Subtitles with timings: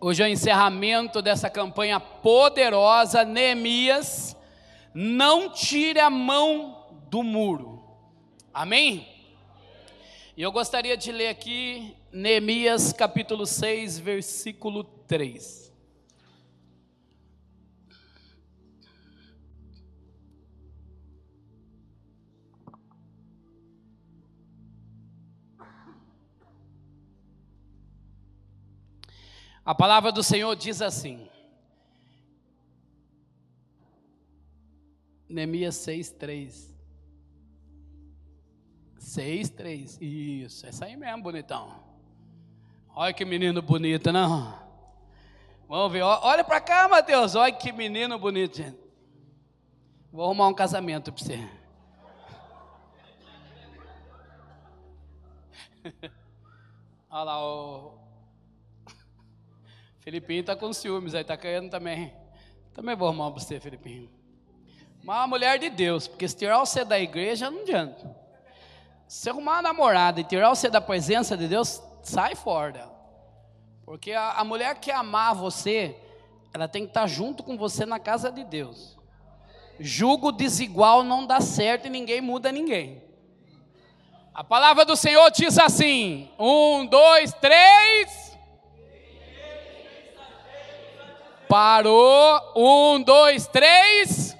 [0.00, 3.24] Hoje é o encerramento dessa campanha poderosa.
[3.24, 4.36] Neemias,
[4.94, 7.82] não tire a mão do muro.
[8.54, 9.08] Amém?
[10.36, 15.67] E eu gostaria de ler aqui Neemias capítulo 6, versículo 3.
[29.68, 31.28] A palavra do Senhor diz assim.
[35.28, 36.74] Neemias 6, 3.
[38.98, 39.98] 6, 3.
[40.00, 41.84] Isso, essa aí mesmo, bonitão.
[42.94, 44.58] Olha que menino bonito, não?
[45.68, 47.34] Vamos ver, olha para cá, Mateus.
[47.34, 48.80] Olha que menino bonito, gente.
[50.10, 51.46] Vou arrumar um casamento para você.
[57.10, 58.07] Olha lá, o,
[60.08, 62.10] Felipinho está com ciúmes, aí está caindo também.
[62.72, 64.08] Também vou arrumar para você, Felipinho.
[65.04, 68.16] Uma mulher de Deus, porque se tirar você da igreja, não adianta.
[69.06, 72.90] Se arrumar uma namorada e tirar você da presença de Deus, sai fora.
[73.84, 75.94] Porque a, a mulher que amar você,
[76.54, 78.96] ela tem que estar tá junto com você na casa de Deus.
[79.78, 83.02] Jugo desigual não dá certo e ninguém muda ninguém.
[84.32, 88.27] A palavra do Senhor diz assim: um, dois, três.
[91.48, 92.40] Parou.
[92.54, 94.36] Um, dois, três.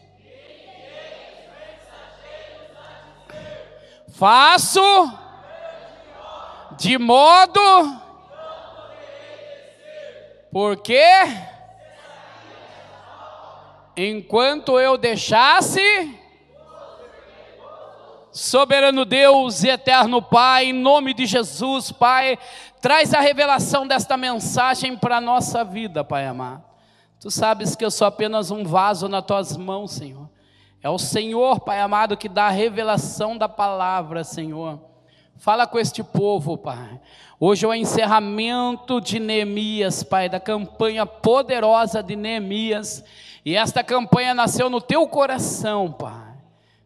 [4.18, 4.80] Faço
[6.76, 7.60] de modo.
[10.50, 11.04] Porque
[13.96, 15.80] enquanto eu deixasse,
[18.32, 22.38] soberano Deus e eterno Pai, em nome de Jesus, Pai,
[22.80, 26.67] traz a revelação desta mensagem para a nossa vida, Pai amado.
[27.20, 30.28] Tu sabes que eu sou apenas um vaso nas tuas mãos, Senhor.
[30.80, 34.80] É o Senhor, Pai amado, que dá a revelação da palavra, Senhor.
[35.36, 37.00] Fala com este povo, Pai.
[37.40, 43.04] Hoje é o encerramento de Neemias, Pai, da campanha poderosa de Neemias.
[43.44, 46.34] E esta campanha nasceu no teu coração, Pai.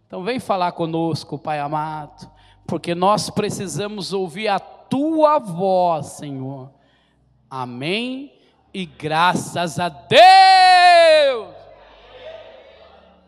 [0.07, 2.31] Então vem falar conosco, Pai amado,
[2.67, 6.71] porque nós precisamos ouvir a tua voz, Senhor.
[7.51, 8.42] Amém
[8.73, 11.55] e graças a Deus.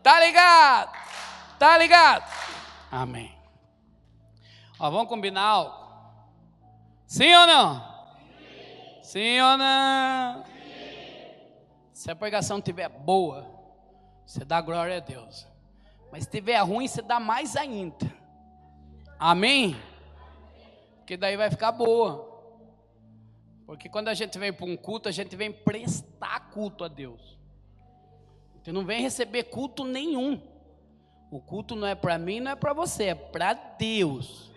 [0.01, 0.91] Tá ligado?
[1.57, 2.31] Tá ligado?
[2.91, 3.35] Amém.
[4.79, 5.85] Ó, vamos combinar algo?
[7.07, 7.79] Sim ou não?
[9.01, 10.43] Sim, Sim ou não?
[10.45, 10.51] Sim.
[11.93, 13.47] Se a pregação estiver boa,
[14.25, 15.47] você dá glória a Deus.
[16.11, 18.13] Mas se estiver ruim, você dá mais ainda.
[19.19, 19.75] Amém?
[20.97, 22.34] Porque daí vai ficar boa.
[23.65, 27.37] Porque quando a gente vem para um culto, a gente vem prestar culto a Deus.
[28.61, 30.41] Você não vem receber culto nenhum.
[31.31, 34.51] O culto não é para mim, não é para você, é para Deus.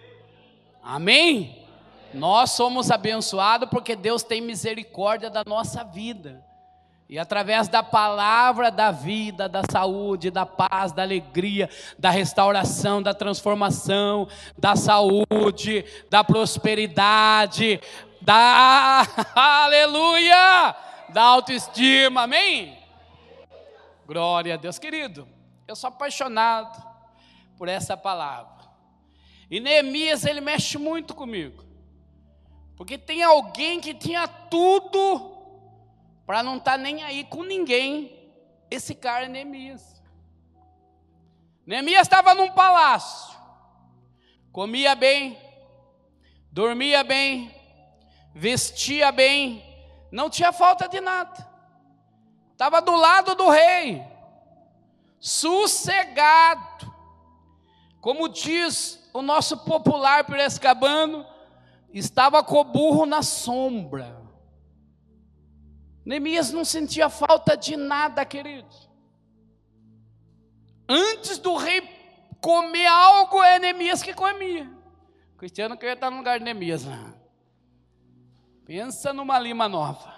[0.83, 1.67] Amém?
[2.13, 6.45] Nós somos abençoados porque Deus tem misericórdia da nossa vida.
[7.09, 13.15] E através da palavra da vida, da saúde, da paz, da alegria, da restauração, da
[13.15, 17.81] transformação, da saúde, da prosperidade,
[18.28, 20.77] da aleluia,
[21.09, 22.78] da autoestima, amém?
[24.06, 25.27] Glória a Deus, querido.
[25.66, 26.78] Eu sou apaixonado
[27.56, 28.69] por essa palavra.
[29.50, 31.65] E Neemias, ele mexe muito comigo.
[32.77, 35.34] Porque tem alguém que tinha tudo
[36.27, 38.31] para não estar tá nem aí com ninguém.
[38.71, 40.03] Esse cara é Neemias.
[41.65, 43.39] Neemias estava num palácio,
[44.53, 45.39] comia bem,
[46.50, 47.58] dormia bem,
[48.34, 49.65] vestia bem,
[50.11, 51.47] não tinha falta de nada.
[52.53, 54.03] Estava do lado do rei,
[55.19, 56.93] sossegado.
[58.00, 61.27] Como diz o nosso popular Pirescabano,
[61.93, 64.19] estava com o burro na sombra.
[66.04, 68.89] Neemias não sentia falta de nada, queridos.
[70.89, 71.83] Antes do rei
[72.41, 74.65] comer algo, é Neemias que comia.
[75.34, 76.84] O cristiano queria estar no lugar de Neemias.
[76.84, 77.15] Né?
[78.68, 80.15] Pensa numa lima nova.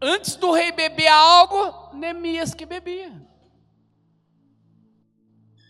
[0.00, 3.12] Antes do rei beber algo, Neemias que bebia.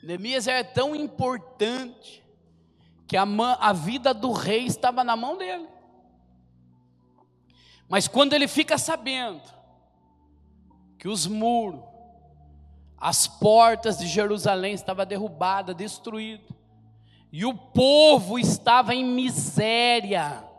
[0.00, 2.22] Neemias era tão importante
[3.08, 3.26] que a,
[3.58, 5.66] a vida do rei estava na mão dele.
[7.88, 9.42] Mas quando ele fica sabendo
[10.96, 11.82] que os muros,
[12.96, 16.46] as portas de Jerusalém estavam derrubadas, destruídas,
[17.32, 20.53] e o povo estava em miséria,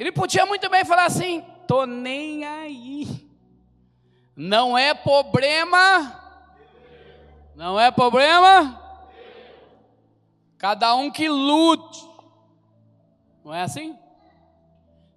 [0.00, 3.28] Ele podia muito bem falar assim: tô nem aí.
[4.34, 6.18] Não é problema.
[7.54, 8.80] Não é problema.
[10.56, 12.02] Cada um que lute.
[13.44, 13.94] Não é assim?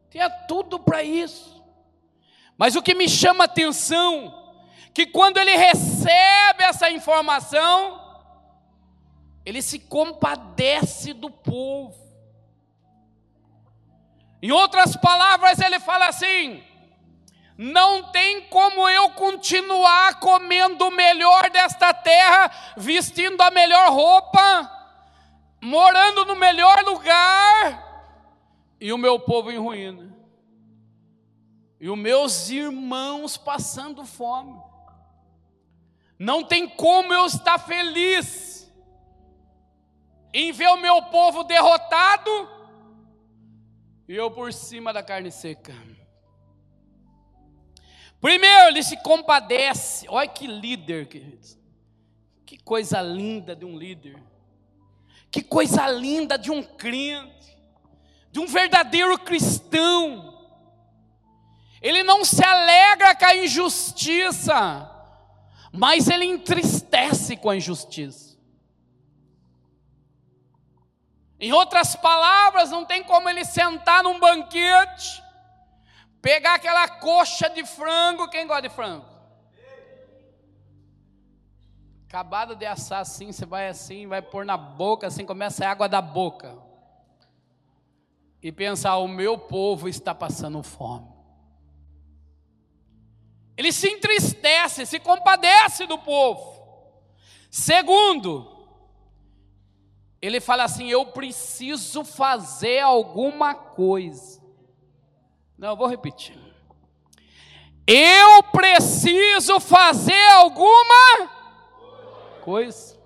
[0.09, 1.63] Tinha tudo para isso.
[2.57, 4.53] Mas o que me chama atenção
[4.93, 8.01] que quando ele recebe essa informação,
[9.45, 12.02] ele se compadece do povo.
[14.43, 16.61] Em outras palavras, ele fala assim:
[17.57, 24.69] não tem como eu continuar comendo o melhor desta terra, vestindo a melhor roupa,
[25.61, 28.11] morando no melhor lugar,
[28.81, 30.13] e o meu povo em ruína,
[31.79, 34.61] e os meus irmãos passando fome.
[36.19, 38.69] Não tem como eu estar feliz
[40.33, 42.52] em ver o meu povo derrotado
[44.07, 45.73] e eu por cima da carne seca.
[48.19, 50.07] Primeiro, ele se compadece.
[50.09, 51.57] Olha que líder, queridos.
[52.45, 54.21] Que coisa linda de um líder.
[55.29, 57.57] Que coisa linda de um crente.
[58.31, 60.31] De um verdadeiro cristão.
[61.81, 64.89] Ele não se alegra com a injustiça
[65.75, 68.32] mas ele entristece com a injustiça.
[71.43, 75.21] Em outras palavras, não tem como ele sentar num banquete,
[76.21, 79.05] pegar aquela coxa de frango, quem gosta de frango?
[82.07, 85.89] Acabado de assar assim, você vai assim, vai pôr na boca, assim começa a água
[85.89, 86.57] da boca.
[88.41, 91.11] E pensar, o meu povo está passando fome.
[93.57, 97.03] Ele se entristece, se compadece do povo.
[97.51, 98.52] Segundo,
[100.25, 104.41] ele fala assim: Eu preciso fazer alguma coisa.
[105.57, 106.39] Não, vou repetir.
[107.85, 111.29] Eu preciso fazer alguma
[112.41, 112.97] coisa.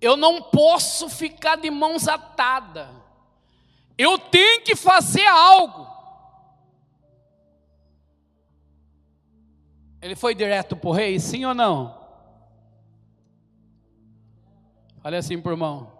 [0.00, 2.88] Eu não posso ficar de mãos atadas.
[3.98, 5.88] Eu tenho que fazer algo.
[10.00, 12.05] Ele foi direto para o rei, sim ou não?
[15.06, 15.92] Olha assim para o irmão.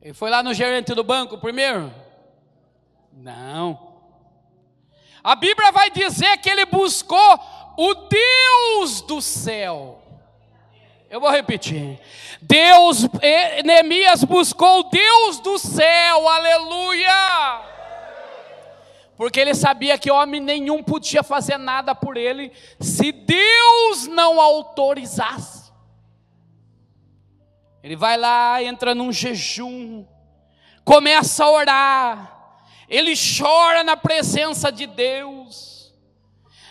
[0.00, 1.92] Ele foi lá no gerente do banco primeiro?
[3.12, 4.00] Não.
[5.22, 7.38] A Bíblia vai dizer que ele buscou
[7.76, 10.00] o Deus do céu.
[11.10, 12.00] Eu vou repetir.
[12.40, 13.06] Deus,
[13.62, 17.74] Neemias buscou o Deus do céu, aleluia
[19.16, 22.50] porque ele sabia que homem nenhum podia fazer nada por ele
[22.80, 25.63] se Deus não autorizasse.
[27.84, 30.06] Ele vai lá, entra num jejum,
[30.86, 35.94] começa a orar, ele chora na presença de Deus,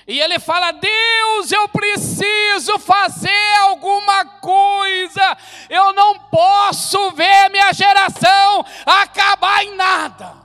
[0.08, 5.38] e ele fala: Deus, eu preciso fazer alguma coisa,
[5.70, 10.36] eu não posso ver minha geração acabar em nada.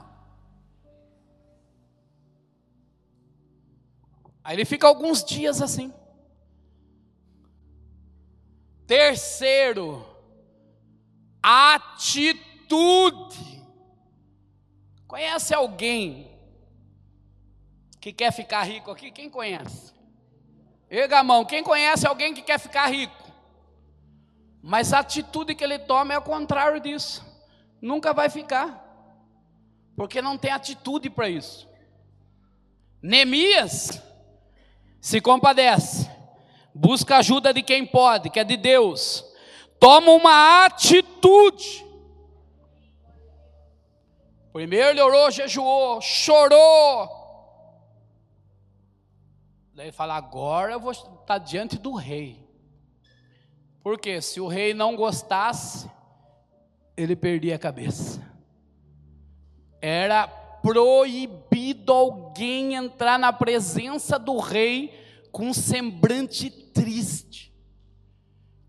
[4.43, 5.91] Aí ele fica alguns dias assim.
[8.85, 10.08] Terceiro,
[11.41, 13.37] atitude.
[15.07, 16.29] Conhece alguém
[17.99, 19.11] que quer ficar rico aqui?
[19.11, 19.93] Quem conhece?
[20.89, 23.29] Erga a mão, quem conhece alguém que quer ficar rico?
[24.61, 27.25] Mas a atitude que ele toma é o contrário disso.
[27.81, 28.85] Nunca vai ficar.
[29.95, 31.67] Porque não tem atitude para isso.
[33.01, 34.01] Neemias
[34.99, 36.09] se compadece,
[36.75, 39.23] busca ajuda de quem pode, que é de Deus,
[39.79, 41.85] toma uma atitude.
[44.51, 47.07] Primeiro ele orou, jejuou, chorou.
[49.73, 52.45] Daí ele fala: agora eu vou estar diante do rei.
[53.81, 55.89] Porque se o rei não gostasse,
[56.97, 58.21] ele perdia a cabeça.
[59.81, 64.93] Era proibido alguém entrar na presença do rei
[65.31, 67.48] com um semblante triste.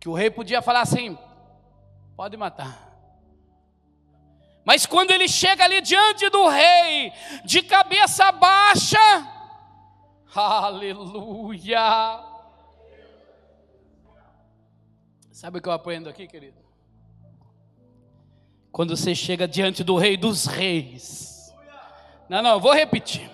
[0.00, 1.16] Que o rei podia falar assim:
[2.16, 2.88] pode matar.
[4.64, 7.12] Mas quando ele chega ali diante do rei,
[7.44, 8.98] de cabeça baixa,
[10.34, 11.78] aleluia.
[15.30, 16.58] Sabe o que eu aprendo aqui, querido?
[18.72, 21.30] Quando você chega diante do rei dos reis,
[22.30, 23.28] não, não, vou repetir.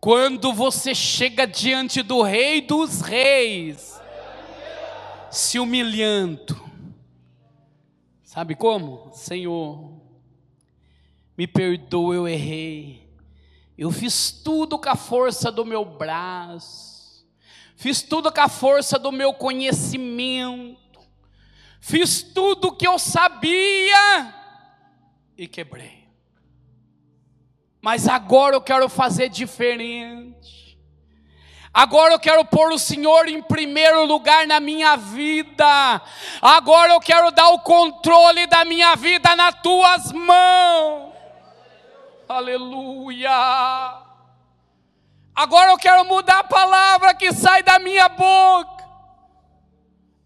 [0.00, 3.97] Quando você chega diante do Rei dos Reis,
[5.30, 6.58] se humilhando,
[8.22, 9.10] sabe como?
[9.12, 9.98] Senhor,
[11.36, 13.08] Me perdoa, eu errei.
[13.76, 17.24] Eu fiz tudo com a força do meu braço,
[17.76, 20.98] fiz tudo com a força do meu conhecimento,
[21.80, 24.34] fiz tudo que eu sabia
[25.36, 26.08] e quebrei.
[27.80, 30.67] Mas agora eu quero fazer diferente.
[31.78, 36.02] Agora eu quero pôr o Senhor em primeiro lugar na minha vida.
[36.42, 41.12] Agora eu quero dar o controle da minha vida nas tuas mãos.
[42.28, 43.30] Aleluia.
[45.32, 48.84] Agora eu quero mudar a palavra que sai da minha boca.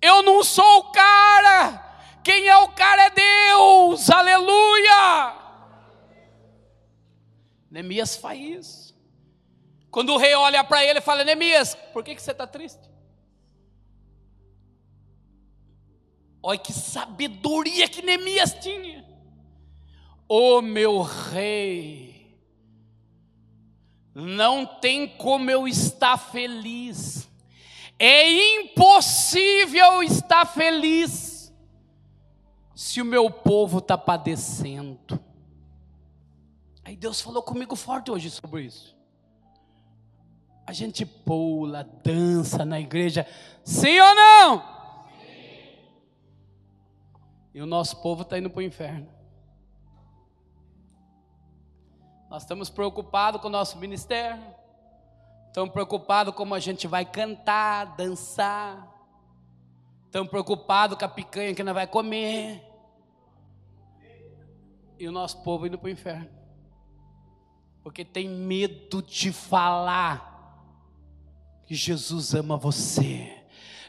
[0.00, 1.84] Eu não sou o cara.
[2.24, 4.08] Quem é o cara é Deus.
[4.08, 5.34] Aleluia.
[7.70, 8.91] Neemias faz isso.
[9.92, 12.90] Quando o rei olha para ele e fala: Neemias, por que, que você está triste?
[16.42, 19.06] Olha que sabedoria que Neemias tinha.
[20.26, 22.34] Ô oh, meu rei,
[24.14, 27.28] não tem como eu estar feliz,
[27.98, 31.52] é impossível estar feliz
[32.74, 35.20] se o meu povo está padecendo.
[36.82, 39.01] Aí Deus falou comigo forte hoje sobre isso.
[40.66, 43.26] A gente pula, dança na igreja,
[43.64, 44.58] sim ou não?
[44.60, 45.78] Sim.
[47.54, 49.08] E o nosso povo está indo para o inferno.
[52.30, 54.42] Nós estamos preocupados com o nosso ministério,
[55.48, 58.88] estamos preocupados como a gente vai cantar, dançar,
[60.06, 62.66] estamos preocupados com a picanha que nós vai comer.
[64.98, 66.30] E o nosso povo indo para o inferno.
[67.82, 70.31] Porque tem medo de falar
[71.66, 73.42] que Jesus ama você.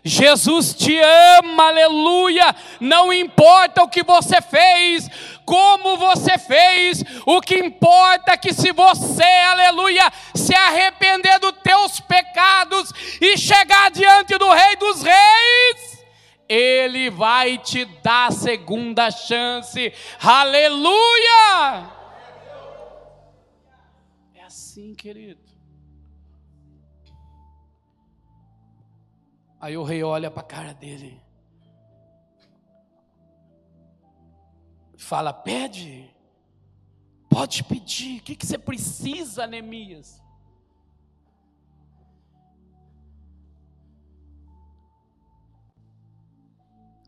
[0.03, 2.53] Jesus te ama, aleluia.
[2.80, 5.10] Não importa o que você fez,
[5.46, 12.00] como você fez, o que importa é que se você, aleluia, se arrepender dos teus
[12.01, 16.06] pecados e chegar diante do Rei dos Reis,
[16.50, 21.89] Ele vai te dar segunda chance, aleluia.
[24.36, 25.53] É assim, querido.
[29.63, 31.24] Aí o rei olha para a cara dele.
[34.98, 36.13] Fala, pede.
[37.29, 38.20] Pode pedir.
[38.20, 40.22] O que, que você precisa, Neemias?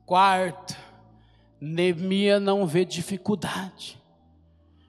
[0.05, 0.77] Quarto,
[1.59, 4.01] Neemias não vê dificuldade.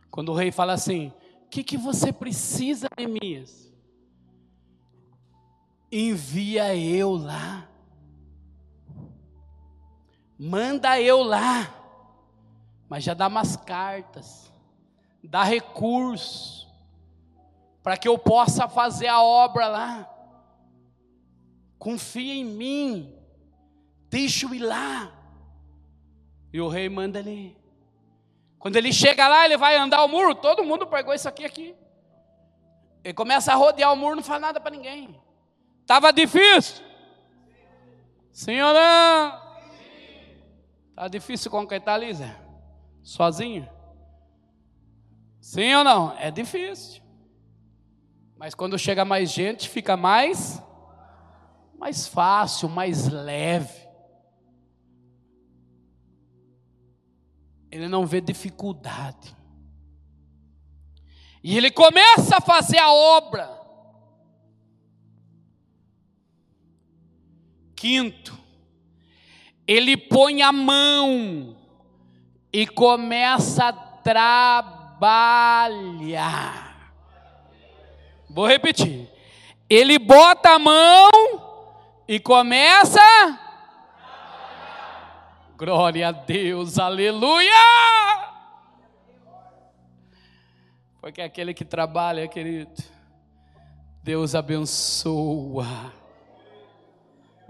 [0.08, 3.65] Quando o rei fala assim: O que, que você precisa, Neemias?
[5.90, 7.68] Envia eu lá.
[10.38, 11.72] Manda eu lá.
[12.88, 14.52] Mas já dá umas cartas,
[15.22, 16.66] dá recurso,
[17.82, 20.10] para que eu possa fazer a obra lá.
[21.78, 23.12] Confia em mim,
[24.08, 25.12] deixa eu ir lá.
[26.52, 27.56] E o rei manda ele.
[28.58, 31.74] Quando ele chega lá, ele vai andar o muro, todo mundo pegou isso aqui aqui.
[33.04, 35.20] Ele começa a rodear o muro, não fala nada para ninguém.
[35.86, 36.84] Estava difícil?
[38.32, 39.40] Sim ou não?
[40.90, 42.36] Está difícil concretar, Lisa?
[43.04, 43.68] Sozinho?
[45.40, 46.12] Sim ou não?
[46.18, 47.00] É difícil.
[48.36, 50.60] Mas quando chega mais gente, fica mais
[51.78, 53.86] mais fácil, mais leve.
[57.70, 59.36] Ele não vê dificuldade.
[61.44, 63.65] E ele começa a fazer a obra.
[67.86, 68.36] Quinto,
[69.64, 71.56] ele põe a mão
[72.52, 75.06] e começa a trabalhar.
[78.28, 79.08] Vou repetir.
[79.70, 81.12] Ele bota a mão
[82.08, 82.98] e começa.
[85.56, 87.54] Glória a Deus, aleluia!
[91.00, 92.82] Porque aquele que trabalha, querido,
[94.02, 96.04] Deus abençoa.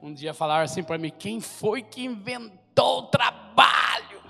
[0.03, 4.23] Um dia falaram assim para mim: quem foi que inventou o trabalho?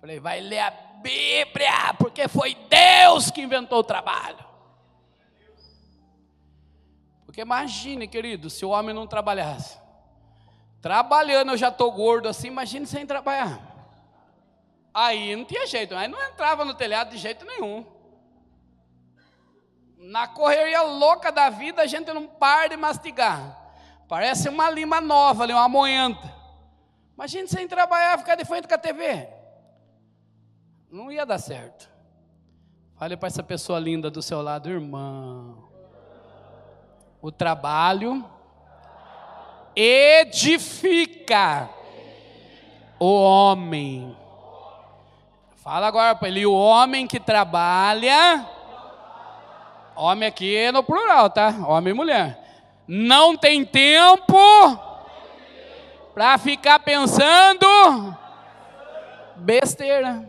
[0.00, 4.44] Falei, vai ler a Bíblia, porque foi Deus que inventou o trabalho.
[7.26, 9.78] Porque imagine, querido, se o homem não trabalhasse.
[10.80, 13.60] Trabalhando eu já estou gordo assim, imagine sem trabalhar.
[14.92, 17.84] Aí não tinha jeito, aí não entrava no telhado de jeito nenhum.
[19.98, 23.59] Na correria louca da vida, a gente não para de mastigar.
[24.10, 26.34] Parece uma lima nova ali, uma moenta.
[27.14, 29.28] Imagina sem trabalhar, ficar de frente com a TV.
[30.90, 31.88] Não ia dar certo.
[32.96, 35.62] Fale para essa pessoa linda do seu lado, irmão.
[37.22, 38.28] O trabalho
[39.76, 41.70] edifica
[42.98, 44.16] o homem.
[45.62, 48.44] Fala agora para ele: o homem que trabalha,
[49.94, 51.64] homem aqui é no plural, tá?
[51.68, 52.49] Homem e mulher.
[52.92, 54.36] Não tem tempo
[56.12, 57.64] para ficar pensando
[59.36, 60.28] besteira.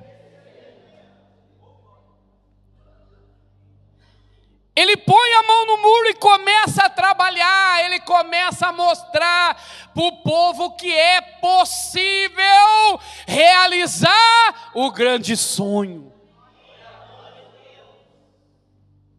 [4.75, 9.55] Ele põe a mão no muro e começa a trabalhar, ele começa a mostrar
[9.91, 16.13] para o povo que é possível realizar o grande sonho.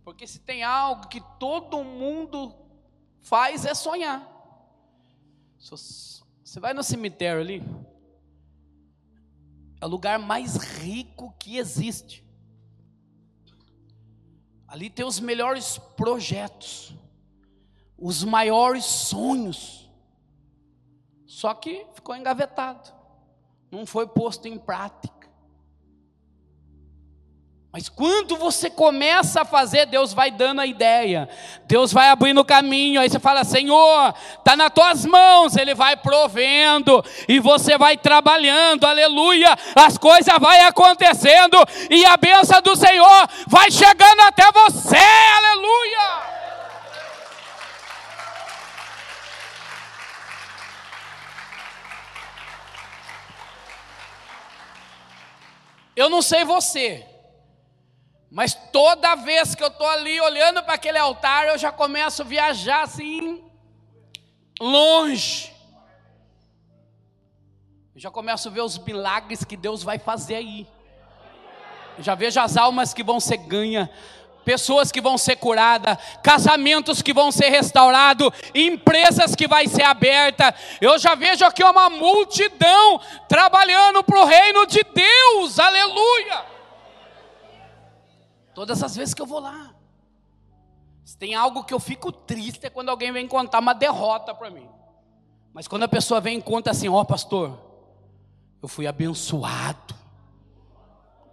[0.05, 2.62] Porque se tem algo que todo mundo
[3.23, 4.29] faz é sonhar.
[5.59, 7.63] Você vai no cemitério ali,
[9.81, 12.25] é o lugar mais rico que existe.
[14.69, 16.95] Ali tem os melhores projetos,
[17.97, 19.91] os maiores sonhos.
[21.27, 22.93] Só que ficou engavetado,
[23.71, 25.22] não foi posto em prática.
[27.73, 31.27] Mas quando você começa a fazer, Deus vai dando a ideia,
[31.65, 35.97] Deus vai abrindo o caminho, aí você fala, Senhor, está nas tuas mãos, Ele vai
[35.97, 41.57] provendo, e você vai trabalhando, aleluia, as coisas vão acontecendo,
[41.89, 44.99] e a bênção do Senhor vai chegando até você,
[45.39, 46.33] aleluia.
[55.97, 57.07] Eu não sei você,
[58.33, 62.25] mas toda vez que eu estou ali olhando para aquele altar, eu já começo a
[62.25, 63.45] viajar assim,
[64.59, 65.53] longe.
[67.95, 70.67] Eu já começo a ver os milagres que Deus vai fazer aí.
[71.99, 73.87] Eu já vejo as almas que vão ser ganhas,
[74.47, 80.55] pessoas que vão ser curadas, casamentos que vão ser restaurados, empresas que vai ser aberta.
[80.81, 85.59] Eu já vejo aqui uma multidão trabalhando para o reino de Deus.
[85.59, 86.52] Aleluia!
[88.55, 89.75] Todas as vezes que eu vou lá.
[91.05, 94.51] Se tem algo que eu fico triste é quando alguém vem contar uma derrota para
[94.51, 94.69] mim.
[95.53, 97.59] Mas quando a pessoa vem e conta assim, ó oh, pastor,
[98.63, 99.95] eu fui abençoado.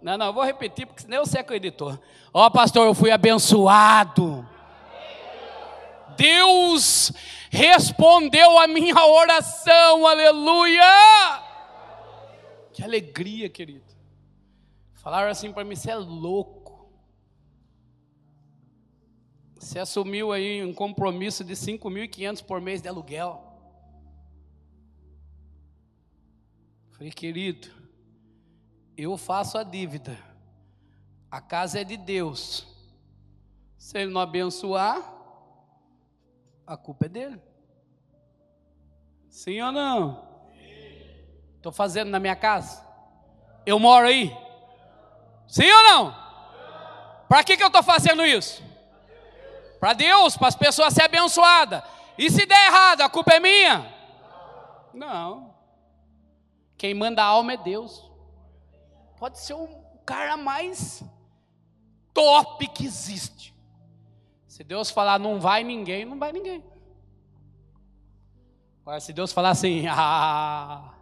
[0.02, 1.98] Não, não, eu vou repetir, porque senão eu sei que o editor.
[2.32, 4.46] Ó oh, pastor, eu fui abençoado.
[6.16, 7.12] Deus
[7.50, 11.42] respondeu a minha oração, aleluia.
[12.72, 13.84] Que alegria, querido.
[14.94, 16.59] Falaram assim para mim, você é louco.
[19.60, 23.46] Você assumiu aí um compromisso de 5.500 por mês de aluguel.
[26.92, 27.68] Falei, querido,
[28.96, 30.18] eu faço a dívida.
[31.30, 32.66] A casa é de Deus.
[33.76, 34.96] Se ele não abençoar,
[36.66, 37.42] a culpa é dele.
[39.28, 40.26] Sim ou não?
[41.56, 42.82] Estou fazendo na minha casa?
[43.66, 44.34] Eu moro aí?
[45.46, 46.16] Sim ou não?
[47.28, 48.69] Para que, que eu estou fazendo isso?
[49.80, 51.82] Para Deus, para as pessoas serem abençoadas.
[52.18, 53.94] E se der errado, a culpa é minha?
[54.92, 55.54] Não.
[56.76, 58.08] Quem manda a alma é Deus.
[59.18, 59.68] Pode ser o
[60.04, 61.02] cara mais
[62.12, 63.54] top que existe.
[64.46, 66.62] Se Deus falar não vai ninguém, não vai ninguém.
[68.82, 70.92] Agora, se Deus falar assim, ah,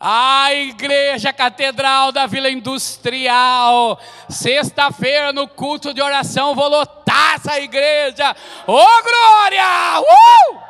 [0.00, 3.98] a Igreja Catedral da Vila Industrial.
[4.28, 8.34] Sexta-feira, no culto de oração, vou lotar essa igreja.
[8.66, 10.00] Ô oh, glória!
[10.00, 10.68] Uh!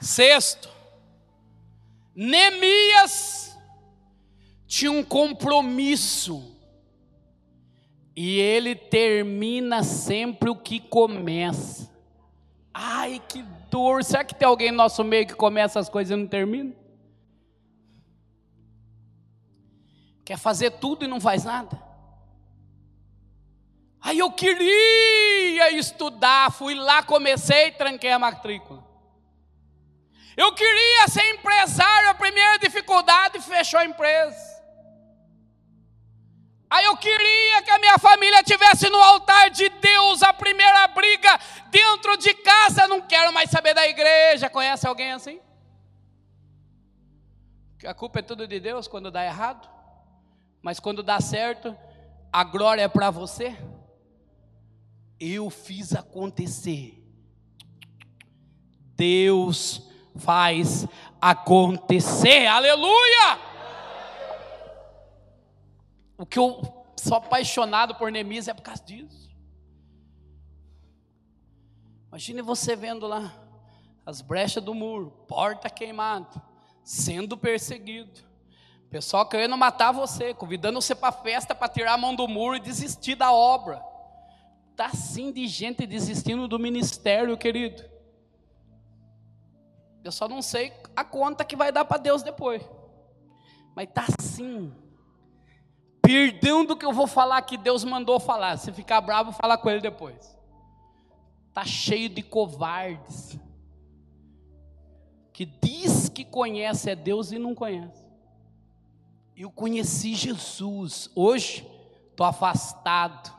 [0.00, 0.68] Sexto,
[2.14, 3.56] Neemias
[4.66, 6.51] tinha um compromisso
[8.14, 11.90] e ele termina sempre o que começa.
[12.72, 14.04] Ai, que dor!
[14.04, 16.74] Será que tem alguém no nosso meio que começa as coisas e não termina?
[20.24, 21.80] Quer fazer tudo e não faz nada?
[24.00, 28.84] Aí eu queria estudar, fui lá, comecei e tranquei a matrícula.
[30.36, 34.51] Eu queria ser empresário, a primeira dificuldade fechou a empresa.
[36.72, 41.38] Aí eu queria que a minha família tivesse no altar de Deus a primeira briga
[41.70, 42.88] dentro de casa.
[42.88, 44.48] Não quero mais saber da igreja.
[44.48, 45.38] Conhece alguém assim?
[47.84, 49.68] A culpa é tudo de Deus quando dá errado,
[50.62, 51.76] mas quando dá certo,
[52.32, 53.54] a glória é para você.
[55.20, 57.04] Eu fiz acontecer.
[58.96, 59.82] Deus
[60.16, 60.86] faz
[61.20, 62.46] acontecer.
[62.46, 63.51] Aleluia!
[66.22, 66.62] O que eu
[66.96, 69.28] sou apaixonado por Neemias é por causa disso.
[72.06, 73.34] Imagine você vendo lá
[74.06, 76.40] as brechas do muro, porta queimada,
[76.84, 78.20] sendo perseguido.
[78.88, 82.60] Pessoal querendo matar você, convidando você para festa para tirar a mão do muro e
[82.60, 83.82] desistir da obra.
[84.76, 87.82] Tá assim de gente desistindo do ministério, querido.
[90.04, 92.62] Eu só não sei a conta que vai dar para Deus depois.
[93.74, 94.72] Mas tá assim.
[96.02, 98.56] Perdão do que eu vou falar que Deus mandou falar.
[98.56, 100.36] Se ficar bravo, fala com ele depois.
[101.48, 103.38] Está cheio de covardes.
[105.32, 108.04] Que diz que conhece a Deus e não conhece.
[109.36, 111.08] Eu conheci Jesus.
[111.14, 111.66] Hoje
[112.10, 113.32] estou afastado,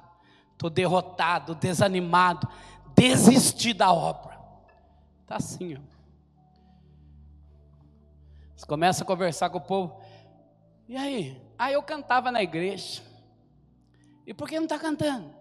[0.53, 2.47] estou derrotado, desanimado,
[2.95, 4.39] desisti da obra.
[5.21, 5.93] Está assim, ó.
[8.55, 10.01] Você começa a conversar com o povo.
[10.87, 11.41] E aí?
[11.63, 13.01] Aí eu cantava na igreja.
[14.27, 15.33] E por que não está cantando?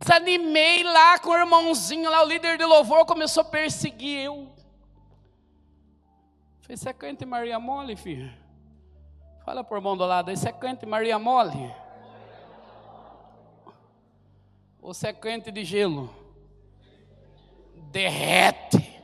[0.00, 4.52] Desanimei lá com o irmãozinho lá, o líder de louvor começou a perseguir eu.
[6.62, 8.32] Falei, você cante Maria Mole, filho?
[9.44, 11.72] Fala por irmão do lado aí, você cante Maria Mole?
[14.80, 16.12] Ou você cante de gelo?
[17.92, 19.00] Derrete.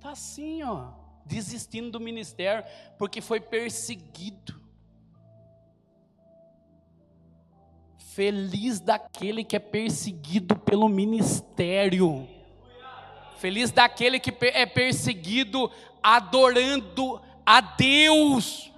[0.00, 0.88] Tá assim, ó,
[1.24, 2.64] desistindo do ministério
[2.98, 4.60] porque foi perseguido.
[8.12, 12.28] Feliz daquele que é perseguido pelo ministério.
[13.38, 15.70] Feliz daquele que é perseguido
[16.02, 18.70] adorando a Deus.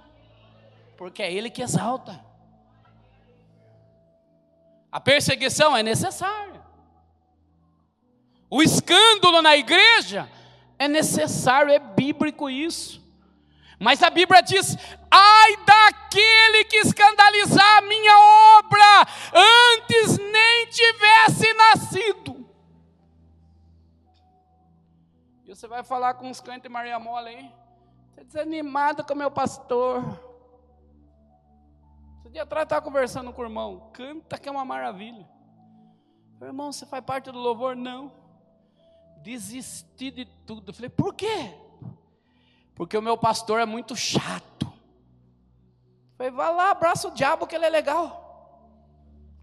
[0.95, 2.23] Porque é Ele que exalta.
[4.91, 6.61] A perseguição é necessária.
[8.49, 10.29] O escândalo na igreja
[10.83, 13.01] é necessário, é bíblico isso.
[13.79, 14.77] Mas a Bíblia diz:
[15.09, 18.19] ai daquele que escandalizar a minha
[18.57, 22.45] obra, antes nem tivesse nascido.
[25.45, 27.51] E você vai falar com os crentes Maria Mola aí,
[28.09, 30.01] você é desanimado com o meu pastor.
[32.19, 35.27] Esse dia atrás estava conversando com o irmão, canta que é uma maravilha.
[36.41, 37.73] Irmão, você faz parte do louvor?
[37.73, 38.22] Não.
[39.23, 40.69] Desisti de tudo.
[40.69, 41.53] Eu falei, por quê?
[42.75, 44.71] porque o meu pastor é muito chato.
[46.17, 48.21] Falei, vai lá, abraça o diabo que ele é legal.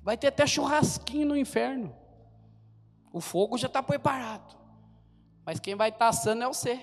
[0.02, 1.94] Vai ter até churrasquinho no inferno.
[3.12, 4.58] O fogo já está preparado.
[5.44, 6.74] Mas quem vai estar assando é você.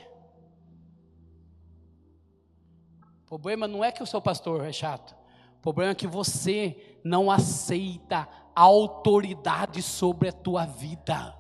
[3.24, 5.16] O problema não é que o seu pastor é chato.
[5.58, 11.36] O problema é que você não aceita a autoridade sobre a tua vida.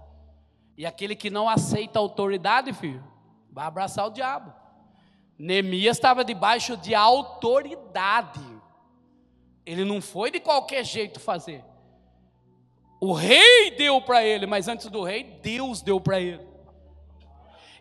[0.78, 3.04] E aquele que não aceita autoridade, filho,
[3.52, 4.54] vai abraçar o diabo.
[5.38, 8.40] Neemias estava debaixo de autoridade.
[9.66, 11.66] Ele não foi de qualquer jeito fazer.
[13.02, 16.46] O rei deu para ele, mas antes do rei, Deus deu para ele.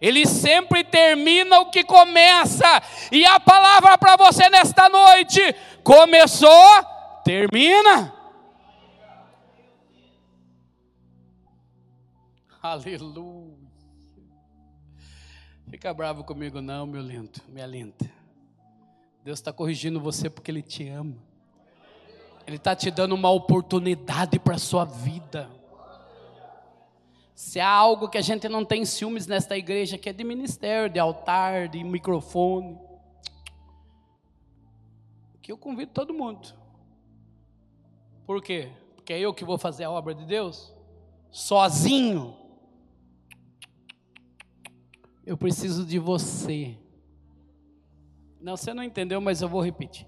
[0.01, 2.83] Ele sempre termina o que começa.
[3.13, 5.41] E a palavra para você nesta noite:
[5.83, 6.85] começou,
[7.25, 8.16] termina.
[12.73, 13.55] Aleluia.
[15.71, 18.11] Fica bravo comigo, não, meu lindo, minha linda.
[19.23, 21.17] Deus está corrigindo você porque Ele te ama.
[22.45, 25.49] Ele está te dando uma oportunidade para a sua vida.
[27.37, 30.93] Se há algo que a gente não tem ciúmes nesta igreja, que é de ministério,
[30.93, 32.81] de altar, de microfone,
[35.41, 36.49] que eu convido todo mundo.
[38.27, 38.73] Por quê?
[38.97, 40.75] Porque é eu que vou fazer a obra de Deus?
[41.31, 42.46] Sozinho
[45.27, 46.79] eu preciso de você.
[48.41, 50.07] Não, você não entendeu, mas eu vou repetir.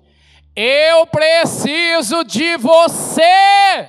[0.54, 3.88] Eu preciso de você.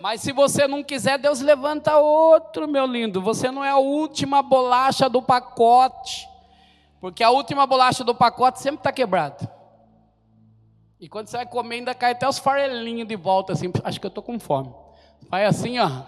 [0.00, 3.22] Mas se você não quiser, Deus levanta outro, meu lindo.
[3.22, 6.28] Você não é a última bolacha do pacote.
[7.00, 9.48] Porque a última bolacha do pacote sempre está quebrada.
[10.98, 13.70] E quando você vai comer, ainda cai até os farelinhos de volta, assim.
[13.84, 14.74] Acho que eu estou com fome.
[15.28, 16.02] Vai assim, ó.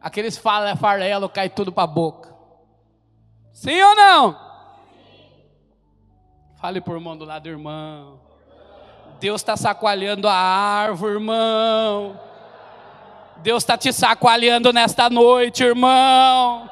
[0.00, 2.37] Aqueles farelos cai tudo para a boca.
[3.52, 4.48] Sim ou não?
[6.60, 8.20] Fale por irmão do lado, irmão.
[9.20, 12.20] Deus está sacoalhando a árvore, irmão.
[13.38, 16.68] Deus está te sacoalhando nesta noite, irmão.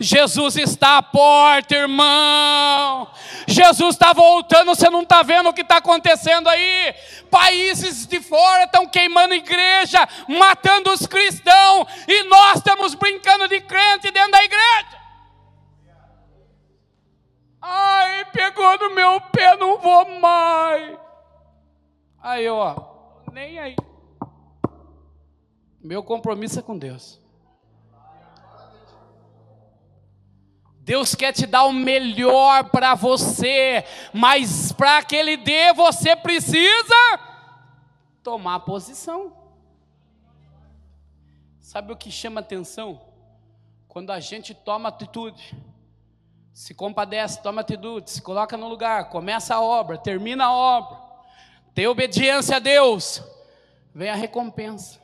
[0.00, 3.10] Jesus está à porta, irmão.
[3.46, 6.94] Jesus está voltando, você não está vendo o que está acontecendo aí?
[7.30, 14.10] Países de fora estão queimando igreja, matando os cristãos, e nós estamos brincando de crente
[14.10, 14.97] dentro da igreja.
[18.32, 20.98] Pegou no meu pé, não vou mais.
[22.20, 22.74] Aí, ó,
[23.32, 23.76] nem aí.
[25.80, 27.20] Meu compromisso é com Deus.
[30.80, 36.94] Deus quer te dar o melhor para você, mas para que Ele dê, você precisa
[38.22, 39.36] tomar posição.
[41.60, 43.00] Sabe o que chama atenção?
[43.86, 45.54] Quando a gente toma atitude,
[46.58, 50.98] se compadece, toma atitude, se coloca no lugar, começa a obra, termina a obra,
[51.72, 53.22] tem obediência a Deus,
[53.94, 55.00] vem a recompensa.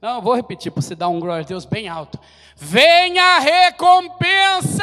[0.00, 2.18] Não, eu vou repetir para você dar um glória a Deus bem alto.
[2.56, 4.82] Venha a recompensa!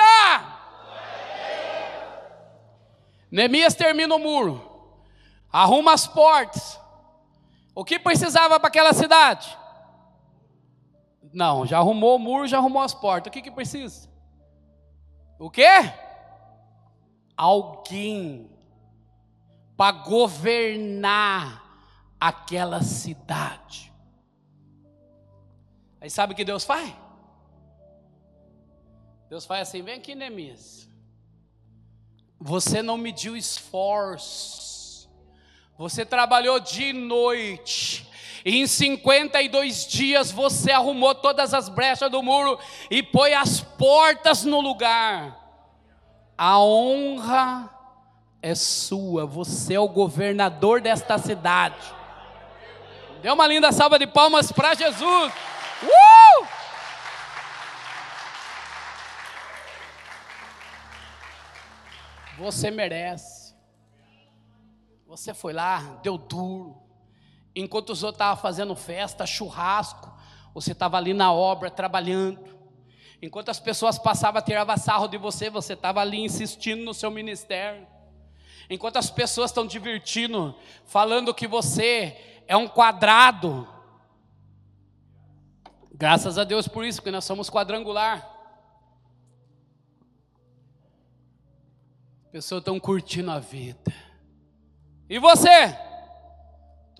[3.31, 4.63] Neemias termina o muro,
[5.51, 6.79] arruma as portas.
[7.73, 9.57] O que precisava para aquela cidade?
[11.33, 13.31] Não, já arrumou o muro, já arrumou as portas.
[13.31, 14.09] O que, que precisa?
[15.39, 15.63] O quê?
[17.37, 18.51] Alguém
[19.77, 21.63] para governar
[22.19, 23.93] aquela cidade.
[26.01, 26.93] Aí sabe o que Deus faz?
[29.29, 30.89] Deus faz assim: vem aqui, Neemias.
[32.37, 35.09] Você não mediu esforço,
[35.77, 38.08] você trabalhou de noite,
[38.45, 44.43] e em 52 dias você arrumou todas as brechas do muro e pôs as portas
[44.43, 45.37] no lugar.
[46.37, 47.69] A honra
[48.41, 51.93] é sua, você é o governador desta cidade.
[53.21, 55.33] Dê uma linda salva de palmas para Jesus.
[55.83, 56.47] Uh!
[62.37, 63.53] Você merece.
[65.05, 66.88] Você foi lá, deu duro.
[67.59, 70.11] Enquanto os outros estavam fazendo festa, churrasco,
[70.53, 72.57] você estava ali na obra trabalhando.
[73.21, 77.85] Enquanto as pessoas passavam, tirava sarro de você, você estava ali insistindo no seu ministério.
[78.69, 83.67] Enquanto as pessoas estão divertindo, falando que você é um quadrado,
[85.99, 88.25] Graças a Deus por isso, porque nós somos quadrangular.
[92.31, 93.93] Pessoas estão curtindo a vida.
[95.09, 95.77] E você?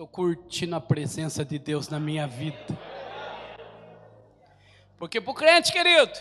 [0.00, 2.56] Estou curtindo a presença de Deus na minha vida.
[4.96, 6.18] Porque para o crente, querido,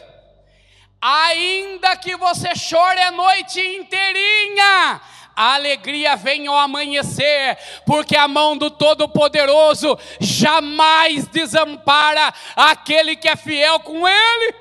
[1.01, 4.99] ainda que você chore a noite inteirinha,
[5.33, 13.37] a alegria vem ao amanhecer, porque a mão do Todo-Poderoso jamais desampara aquele que é
[13.37, 14.55] fiel com Ele.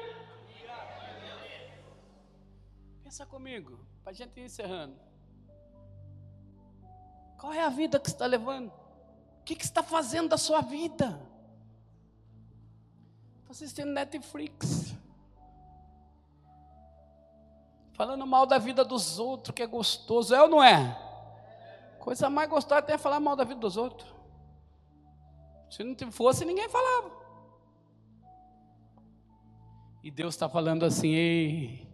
[3.02, 4.94] Pensa comigo, para a gente ir encerrando.
[7.37, 8.78] Qual é a vida que você está levando?
[9.49, 11.19] Que, que você está fazendo da sua vida?
[13.41, 14.95] Está assistindo Netflix
[17.95, 20.97] falando mal da vida dos outros, que é gostoso, é ou não é?
[21.99, 24.15] Coisa mais gostosa até é falar mal da vida dos outros.
[25.71, 27.11] Se não fosse, ninguém falava.
[30.05, 31.88] E Deus está falando assim: ei,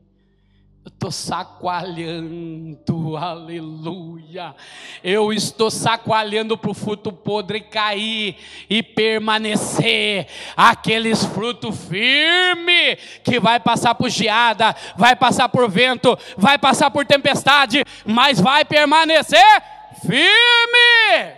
[0.85, 4.55] eu estou sacoalhando, aleluia.
[5.03, 8.37] Eu estou sacoalhando para o fruto podre cair
[8.69, 10.29] e permanecer.
[10.55, 17.07] Aqueles frutos firme que vai passar por geada, vai passar por vento, vai passar por
[17.07, 19.63] tempestade, mas vai permanecer
[20.07, 21.35] firme.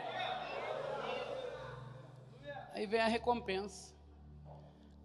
[2.74, 3.94] Aí vem a recompensa.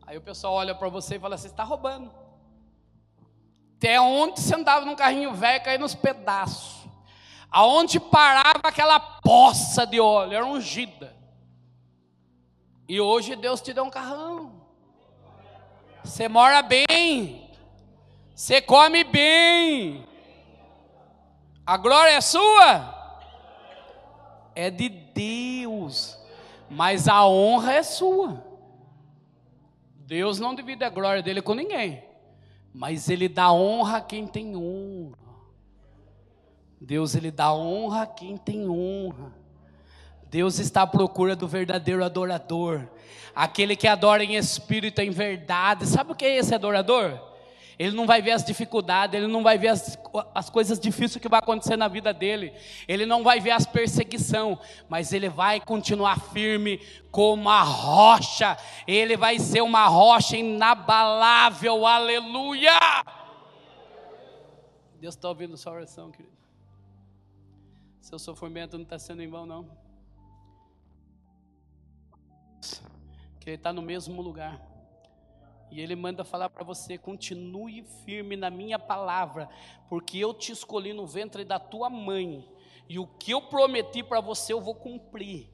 [0.07, 2.20] Aí o pessoal olha para você e fala: você está roubando.
[3.81, 6.87] Até onde você andava num carrinho velho, caía nos pedaços.
[7.49, 11.17] Aonde parava aquela poça de óleo, era ungida.
[12.87, 14.53] E hoje Deus te deu um carrão.
[16.03, 17.49] Você mora bem.
[18.35, 20.07] Você come bem.
[21.65, 23.25] A glória é sua?
[24.53, 26.19] É de Deus.
[26.69, 28.45] Mas a honra é sua.
[29.95, 32.10] Deus não divide a glória dele com ninguém.
[32.73, 35.17] Mas ele dá honra a quem tem honra.
[36.79, 39.33] Deus ele dá honra a quem tem honra.
[40.29, 42.87] Deus está à procura do verdadeiro adorador,
[43.35, 45.85] aquele que adora em espírito e em verdade.
[45.85, 47.30] Sabe o que é esse adorador?
[47.81, 49.97] Ele não vai ver as dificuldades, ele não vai ver as,
[50.35, 52.53] as coisas difíceis que vai acontecer na vida dele,
[52.87, 59.17] ele não vai ver as perseguições, mas ele vai continuar firme como a rocha, ele
[59.17, 62.79] vai ser uma rocha inabalável, aleluia!
[64.99, 66.37] Deus está ouvindo sua oração, querido.
[67.99, 69.67] Seu sofrimento não está sendo em vão, não.
[73.39, 74.70] Que ele está no mesmo lugar
[75.71, 79.49] E Ele manda falar para você: continue firme na minha palavra,
[79.89, 82.47] porque eu te escolhi no ventre da tua mãe,
[82.89, 85.49] e o que eu prometi para você eu vou cumprir.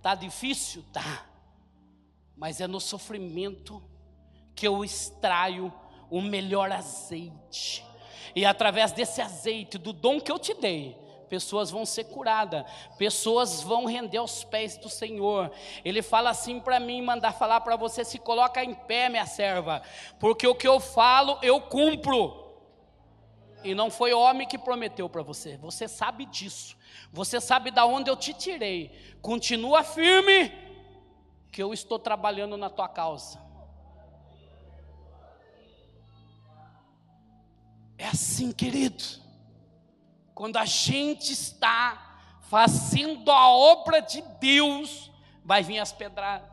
[0.00, 0.84] Tá difícil?
[0.92, 1.26] Tá.
[2.36, 3.82] Mas é no sofrimento
[4.54, 5.72] que eu extraio
[6.10, 7.84] o melhor azeite.
[8.34, 10.96] E através desse azeite, do dom que eu te dei,
[11.30, 12.64] pessoas vão ser curadas,
[12.98, 15.50] pessoas vão render aos pés do Senhor.
[15.84, 19.80] Ele fala assim para mim, mandar falar para você: se coloca em pé, minha serva,
[20.18, 22.50] porque o que eu falo eu cumpro.
[23.62, 26.76] E não foi homem que prometeu para você, você sabe disso,
[27.12, 28.90] você sabe da onde eu te tirei.
[29.22, 30.50] Continua firme,
[31.52, 33.38] que eu estou trabalhando na tua causa.
[37.98, 39.04] É assim, querido.
[40.40, 42.16] Quando a gente está
[42.48, 45.10] fazendo a obra de Deus,
[45.44, 46.48] vai vir as pedradas,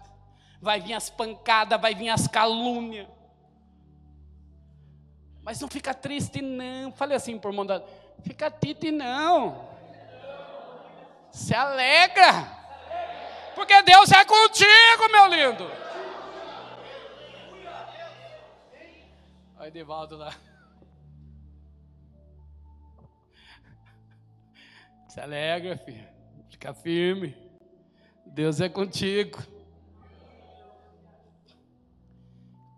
[0.62, 3.08] vai vir as pancadas, vai vir as calúnias.
[5.42, 6.92] Mas não fica triste, não.
[6.92, 7.82] Falei assim por mandar,
[8.24, 9.70] fica triste, não.
[11.32, 12.44] Se alegra,
[13.56, 15.72] porque Deus é contigo, meu lindo.
[19.58, 20.36] Olha Edivaldo lá.
[25.18, 26.08] Se alegra, filho.
[26.48, 27.36] Fica firme.
[28.24, 29.40] Deus é contigo.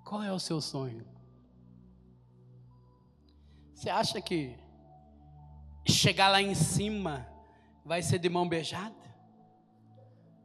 [0.06, 1.06] Qual é o seu sonho?
[3.74, 4.58] Você acha que
[5.86, 7.28] chegar lá em cima
[7.84, 8.96] vai ser de mão beijada?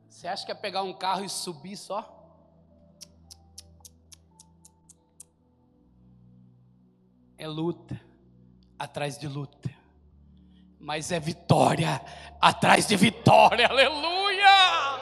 [0.09, 2.11] Você acha que é pegar um carro e subir só?
[7.39, 8.01] É luta
[8.81, 9.84] atrás de luta
[10.85, 11.99] mas é vitória
[12.39, 15.01] atrás de vitória, aleluia!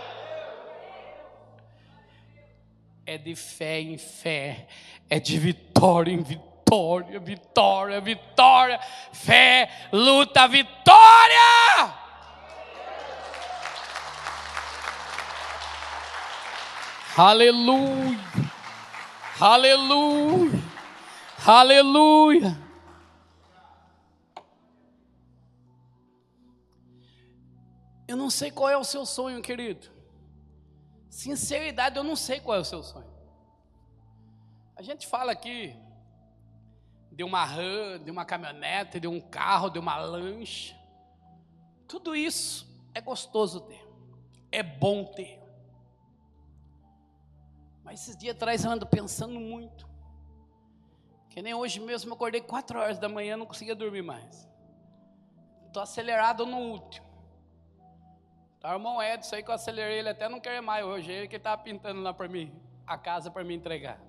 [3.04, 4.68] É de fé em fé,
[5.10, 8.78] é de vitória em vitória, vitória, vitória,
[9.12, 11.92] fé, luta, vitória!
[17.16, 18.18] Aleluia,
[19.40, 20.62] aleluia,
[21.44, 22.71] aleluia.
[28.12, 29.88] Eu não sei qual é o seu sonho, querido.
[31.08, 33.10] Sinceridade, eu não sei qual é o seu sonho.
[34.76, 35.74] A gente fala aqui
[37.10, 40.76] de uma RAM, de uma caminhonete, de um carro, de uma lancha.
[41.88, 43.82] Tudo isso é gostoso ter,
[44.50, 45.40] é bom ter.
[47.82, 49.88] Mas esses dias atrás eu ando pensando muito.
[51.30, 54.46] Que nem hoje mesmo eu acordei quatro horas da manhã, não conseguia dormir mais.
[55.66, 57.11] Estou acelerado no último.
[58.62, 61.10] Tá, irmão Edson aí que eu acelerei ele até não quer mais hoje.
[61.10, 62.54] Ele que estava pintando lá para mim,
[62.86, 64.00] a casa para me entregar.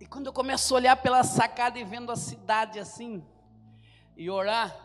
[0.00, 3.24] E quando eu começo a olhar pela sacada e vendo a cidade assim,
[4.16, 4.76] e orar,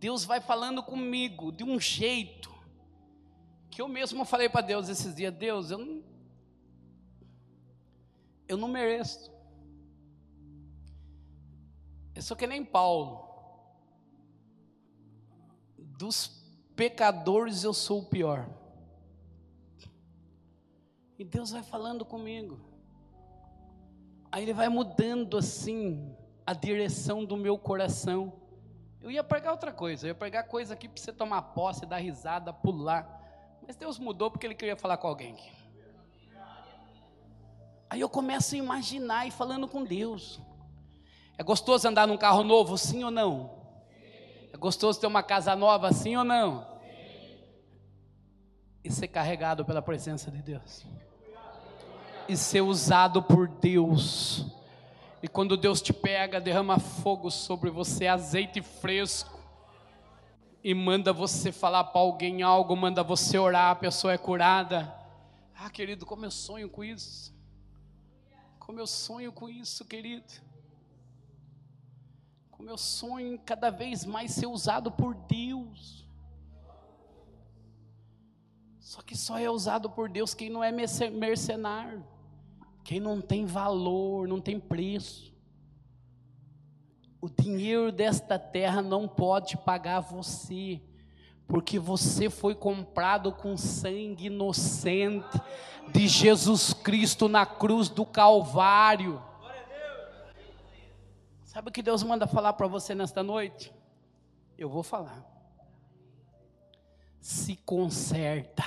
[0.00, 2.52] Deus vai falando comigo de um jeito,
[3.70, 6.02] que eu mesmo falei para Deus esses dias: Deus, eu não,
[8.48, 9.32] eu não mereço.
[12.12, 13.30] Eu sou que nem Paulo.
[15.96, 16.39] Dos
[16.80, 18.48] pecadores eu sou o pior.
[21.18, 22.58] E Deus vai falando comigo.
[24.32, 26.16] Aí Ele vai mudando assim
[26.46, 28.32] a direção do meu coração.
[28.98, 31.98] Eu ia pregar outra coisa, eu ia pregar coisa aqui para você tomar posse, dar
[31.98, 33.60] risada, pular.
[33.66, 35.36] Mas Deus mudou porque Ele queria falar com alguém.
[37.90, 40.40] Aí eu começo a imaginar e falando com Deus.
[41.36, 43.59] É gostoso andar num carro novo, sim ou não?
[44.52, 46.70] É gostoso ter uma casa nova, sim ou não?
[48.82, 50.84] e ser carregado pela presença de Deus,
[52.28, 54.46] e ser usado por Deus.
[55.22, 59.38] E quando Deus te pega, derrama fogo sobre você, azeite fresco,
[60.62, 64.94] e manda você falar para alguém algo, manda você orar, a pessoa é curada.
[65.54, 67.34] Ah, querido, como eu sonho com isso.
[68.58, 70.32] Como eu sonho com isso, querido.
[72.60, 76.06] Como eu sonho cada vez mais ser usado por Deus.
[78.78, 82.04] Só que só é usado por Deus quem não é mercenário,
[82.84, 85.34] quem não tem valor, não tem preço.
[87.18, 90.82] O dinheiro desta terra não pode pagar você,
[91.48, 95.40] porque você foi comprado com sangue inocente
[95.90, 99.29] de Jesus Cristo na cruz do Calvário.
[101.52, 103.72] Sabe o que Deus manda falar para você nesta noite?
[104.56, 105.24] Eu vou falar.
[107.20, 108.64] Se conserta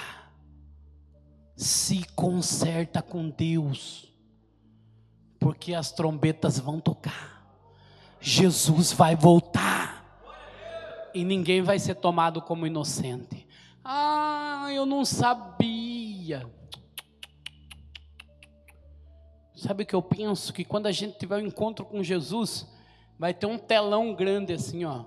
[1.56, 4.12] se conserta com Deus,
[5.40, 7.46] porque as trombetas vão tocar,
[8.20, 10.04] Jesus vai voltar,
[11.14, 13.48] e ninguém vai ser tomado como inocente.
[13.84, 16.50] Ah, eu não sabia.
[19.56, 20.52] Sabe o que eu penso?
[20.52, 22.68] Que quando a gente tiver um encontro com Jesus,
[23.24, 25.06] vai ter um telão grande assim, ó.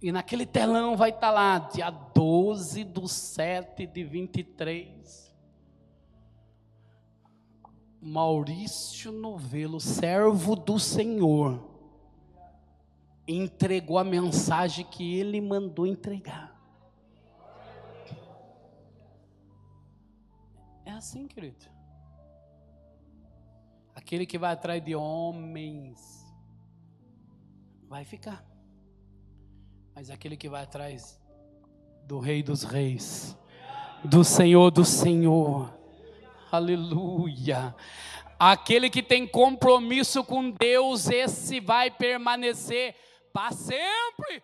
[0.00, 5.30] E naquele telão vai estar tá lá, dia 12 do 7 de 23.
[8.00, 11.62] Maurício Novelo, servo do Senhor,
[13.28, 16.58] entregou a mensagem que ele mandou entregar.
[20.86, 21.66] É assim, querido.
[23.94, 26.23] Aquele que vai atrás de homens
[27.88, 28.44] vai ficar.
[29.94, 31.20] Mas aquele que vai atrás
[32.04, 33.36] do Rei dos Reis,
[34.04, 35.72] do Senhor do Senhor,
[36.50, 37.74] aleluia.
[38.38, 42.94] Aquele que tem compromisso com Deus, esse vai permanecer
[43.32, 44.42] para sempre.